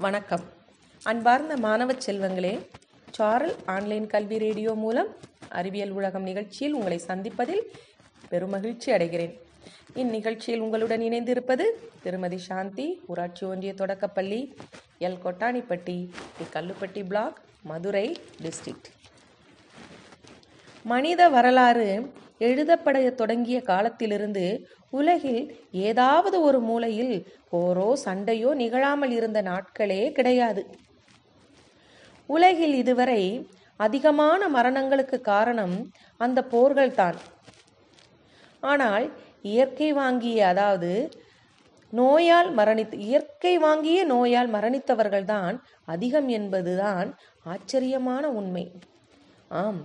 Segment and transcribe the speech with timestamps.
[0.00, 0.44] வணக்கம்.
[1.02, 2.66] அன்பார்ந்த மாணவ செல்வங்களே
[3.10, 5.16] சாரல் ஆன்லைன் கல்வி ரேடியோ மூலம்
[5.48, 7.62] அறிவியல் உலகம் நிகழ்ச்சியில் உங்களை சந்திப்பதில்
[8.30, 9.38] பெருமகிழ்ச்சி அடைகிறேன்.
[9.94, 11.62] இந்நிகழ்ச்சியில் உங்களுடன் இணைந்திருப்பது
[12.02, 14.56] திருமதி சாந்தி ஊராட்சி ஒன்றிய தொடக்கப்பள்ளி
[15.00, 15.18] L.
[15.24, 16.12] Kottanipatti T.
[16.52, 18.90] Kallupatti block Madurai district.
[20.82, 25.42] மனித வரலாறு எழுதப்பட தொடங்கிய காலத்திலிருந்து உலகில்
[25.72, 27.14] ஏதாவது ஒரு மூலையில்
[27.52, 30.62] போரோ சண்டையோ நிகழாமல் இருந்த நாட்களே கிடையாது.
[32.26, 33.22] உலகில் இதுவரை
[33.76, 35.76] அதிகமான மரணங்களுக்கு காரணம்
[36.20, 37.18] அந்த போர்கள்தான்
[38.62, 39.06] ஆனால்
[39.42, 40.92] இயற்கை வாங்கிய அதாவது
[41.92, 47.08] நோயால் மரணித்து இயற்கை வாங்கிய நோயால் மரணித்தவர்கள்தான் அதிகம் என்பதுதான்
[47.44, 48.64] ஆச்சரியமான உண்மை.
[49.48, 49.80] ஆம்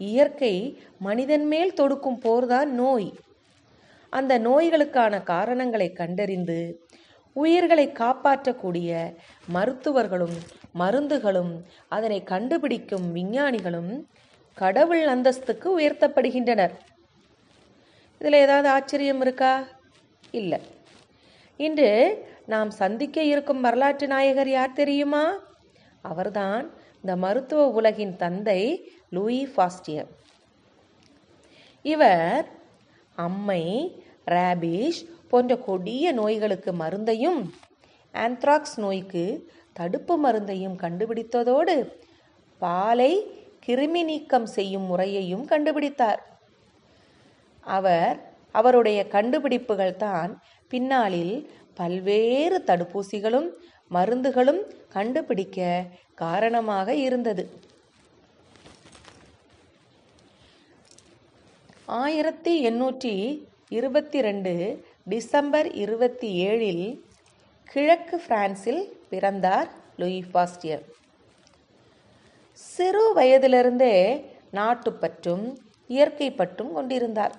[0.00, 0.54] இயற்கை
[0.98, 3.08] மனிதன் மேல் தொடுக்கும் போர்தான் நோய்.
[4.10, 6.86] அந்த நோய்களுக்கான காரணங்களை கண்டறிந்து
[7.32, 9.16] உயிர்களை காப்பாற்றக்கூடிய
[9.52, 10.36] மருத்துவர்களும்
[10.78, 14.06] மருந்துகளும் அதனை கண்டுபிடிக்கும் விஞ்ஞானிகளும்
[14.54, 16.74] கடவுள் அந்தஸ்துக்கு உயர்த்தப்படுகின்றனர்.
[18.18, 19.66] இதில் ஏதாவது ஆச்சரியம் இருக்கா?
[20.30, 20.60] இல்லை.
[21.56, 21.90] இன்று
[22.46, 25.38] நாம் சந்திக்க இருக்கும் வரலாற்று நாயகர் யார் தெரியுமா?
[26.02, 30.08] அவர்தான் இந்த மருத்துவ உலகின் தந்தை லூயி ஃபாஸ்டியர்
[31.82, 32.57] இவர்
[33.18, 33.64] அம்மை
[34.26, 37.40] ரேபிஷ் போன்ற கொடிய நோய்களுக்கு மருந்தையும்
[38.14, 39.24] ஆந்த்ராக்ஸ் நோய்க்கு
[39.72, 41.74] தடுப்பு மருந்தையும் கண்டுபிடித்ததோடு
[42.60, 43.12] பாலை
[43.66, 46.20] கிருமி நீக்கம் செய்யும் முறையையும் கண்டுபிடித்தார்.
[47.66, 48.16] அவர்
[48.52, 50.30] அவருடைய கண்டுபிடிப்புகள் தான்
[50.70, 51.34] பின்னாளில்
[51.74, 53.48] பல்வேறு தடுப்பூசிகளும்
[53.90, 55.58] மருந்துகளும் கண்டுபிடிக்க
[56.14, 57.44] காரணமாக இருந்தது.
[61.88, 67.00] ஆயிரத்தி எண்ணூற்றி இருபத்தி ரெண்டு டிசம்பர் இருபத்தி ஏழில்
[67.64, 70.82] கிழக்கு பிரான்சில் பிறந்தார் லூயி பாஸ்டியர்
[72.52, 77.34] சிறு வயதிலிருந்தே நாட்டுப்பற்றும் இயற்கை பற்றும் கொண்டிருந்தார்.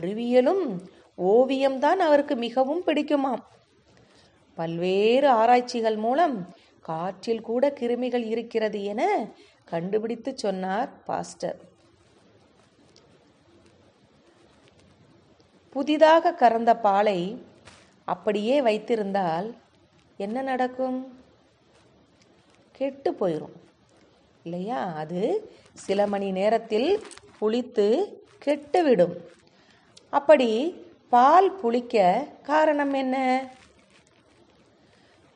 [0.00, 0.78] அறிவியலும்
[1.18, 3.42] ஓவியம்தான் அவருக்கு மிகவும் பிடிக்குமாம்.
[4.54, 9.28] பல்வேறு ஆராய்ச்சிகள் மூலம் காற்றில் கூட கிருமிகள் இருக்கிறது என
[9.64, 11.71] கண்டுபிடித்து சொன்னார் பாஸ்டர்.
[15.72, 17.44] புதிதாக கறந்த பாலை
[18.04, 19.54] அப்படியே வைத்திருந்தால்
[20.16, 20.98] என்ன நடக்கும்?
[22.72, 23.56] கெட்டு போயிடும்
[24.42, 24.80] இல்லையா?
[24.92, 25.20] அது
[25.72, 27.02] சில மணி நேரத்தில்
[27.38, 27.86] புளித்து
[28.44, 29.16] கெட்டுவிடும்.
[30.10, 30.50] அப்படி
[31.08, 33.16] பால் புளிக்க காரணம் என்ன?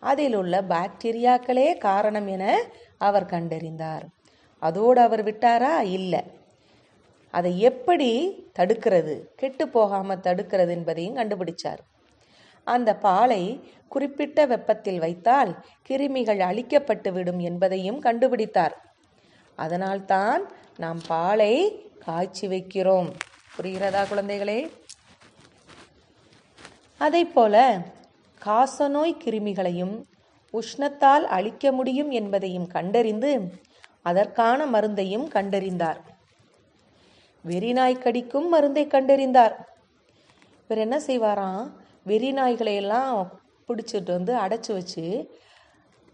[0.01, 2.65] அதில் உள்ள பாக்டீரியாக்களே காரணம் என
[2.99, 4.07] அவர் கண்டறிந்தார்.
[4.59, 5.81] அதோடு அவர் விட்டாரா?
[5.81, 6.23] இல்லை.
[7.39, 8.11] அதை எப்படி
[8.59, 11.83] தடுக்கிறது கெட்டு போகாமல் தடுக்கிறது என்பதையும் கண்டுபிடிச்சார்.
[12.67, 13.43] அந்த பாலை
[13.89, 15.53] குறிப்பிட்ட வெப்பத்தில் வைத்தால்
[15.89, 18.77] கிருமிகள் அழிக்கப்பட்டு விடும் என்பதையும் கண்டுபிடித்தார்.
[19.59, 20.43] அதனால்தான்
[20.77, 21.55] நாம் பாலை
[22.05, 23.11] காய்ச்சி வைக்கிறோம்.
[23.57, 24.59] புரிகிறதா குழந்தைகளே?
[27.01, 27.57] அதை போல
[28.45, 29.97] காசநோய் கிருமிகளையும்
[30.53, 33.33] உஷ்ணத்தால் அழிக்க முடியும் என்பதையும் கண்டறிந்து
[34.03, 36.01] அதற்கான மருந்தையும் கண்டறிந்தார்.
[37.49, 39.55] வெறிநாய் கடிக்கும் மருந்தை கண்டறிந்தார்.
[40.63, 41.65] இவர் என்ன செய்வாராம்?
[42.07, 45.05] வெறிநாய்களை எல்லாம் பிடிச்சிட்டு வந்து அடைச்சி வச்சு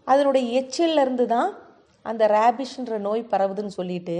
[0.03, 1.51] அதனுடைய எச்சிலிருந்து தான்
[2.01, 4.17] அந்த ரேபிஷ்ன்ற நோய் பரவுதுன்னு சொல்லிட்டு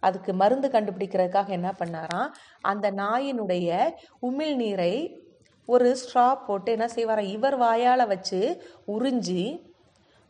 [0.00, 2.28] அதுக்கு மருந்து கண்டுபிடிக்கிறதுக்காக என்ன பண்ணாராம்?
[2.60, 5.24] அந்த நாயினுடைய உமிழ் நீரை
[5.66, 7.32] ஒரு ஸ்ட்ரா போட்டு என்ன செய்வாராம்?
[7.36, 8.40] இவர் வாயால் வச்சு
[8.86, 9.42] உறிஞ்சி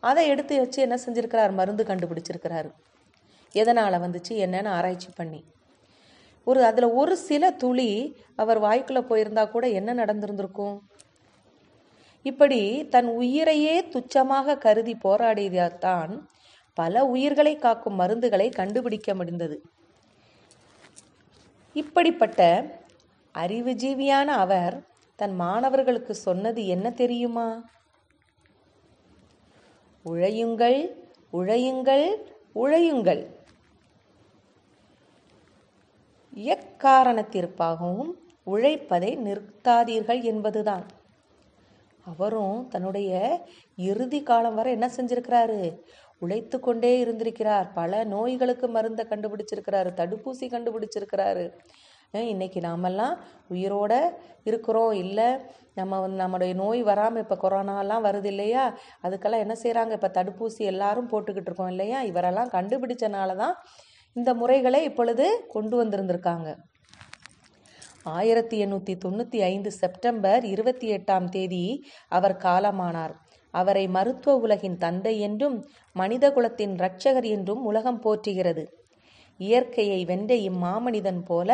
[0.01, 1.53] அதை எடுத்து வச்சு என்ன செஞ்சுருக்கிறார்?
[1.55, 2.71] மருந்து கண்டுபிடிச்சிருக்கிறாரு.
[3.55, 4.33] எதனால் வந்துச்சு?
[4.47, 5.41] என்னென்னு ஆராய்ச்சி பண்ணி.
[6.47, 7.91] ஒரு அதில் ஒரு சில துளி
[8.37, 10.77] அவர் வாய்க்குள்ளே போயிருந்தா கூட என்ன நடந்திருந்திருக்கும்?
[12.27, 16.13] இப்படி தன் உயிரையே துச்சமாக கருதி போராடியதால்தான்
[16.77, 19.57] பல உயிர்களை காக்கும் மருந்துகளை கண்டுபிடிக்க முடிந்தது.
[21.77, 22.41] இப்படிப்பட்ட
[23.35, 24.77] அறிவுஜீவியான அவர்
[25.19, 27.49] தன் மாணவர்களுக்கு சொன்னது என்ன தெரியுமா?
[30.05, 30.81] உழையுங்கள்
[31.33, 32.07] உழையுங்கள்
[32.55, 33.23] உழையுங்கள்.
[36.37, 38.13] எக்காரணத்திற்காகவும்
[38.47, 40.85] உழைப்பதை நிறுத்தாதீர்கள் என்பதுதான்.
[42.07, 43.13] அவரும் தன்னுடைய
[43.77, 45.61] இறுதி காலம் வரை என்ன செஞ்சிருக்கிறாரு?
[46.19, 47.67] உழைத்து கொண்டே இருந்திருக்கிறார்.
[47.75, 49.91] பல நோய்களுக்கு மருந்தை கண்டுபிடிச்சிருக்கிறாரு.
[50.01, 51.47] தடுப்பூசி கண்டுபிடிச்சிருக்கிறாரு.
[52.15, 53.15] இன்னைக்கு நாமெல்லாம்
[53.51, 53.93] உயிரோட
[54.45, 54.93] இருக்கிறோம்.
[54.93, 55.29] இல்லை
[55.75, 58.65] நம்ம வந்து நம்மளுடைய நோய் வராமல் இப்போ கொரோனாலாம் வருது இல்லையா?
[59.03, 62.03] அதுக்கெல்லாம் என்ன செய்கிறாங்க இப்போ தடுப்பூசி எல்லாரும் போட்டுக்கிட்டு இருக்கோம் இல்லையா?
[62.03, 63.57] இவரெல்லாம் கண்டுபிடிச்சனால தான்
[64.17, 66.49] இந்த முறைகளை இப்பொழுது கொண்டு வந்திருந்திருக்காங்க.
[68.17, 71.65] ஆயிரத்தி எண்ணூற்றி தொண்ணூற்றி ஐந்து செப்டம்பர் இருபத்தி எட்டாம் தேதி
[72.17, 73.15] அவர் காலமானார்.
[73.55, 75.57] அவரை மருத்துவ உலகின் தந்தை என்றும்
[75.93, 78.65] மனித குலத்தின் இரட்சகர் என்றும் உலகம் போற்றுகிறது.
[79.41, 81.51] இயற்கையை வென்ற இம்மாமனிதன் போல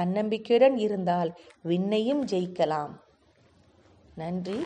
[0.00, 1.30] தன்னம்பிக்கையுடன் இருந்தால்
[1.68, 2.92] விண்ணையும் ஜெயிக்கலாம்.
[4.14, 4.58] நன்றி.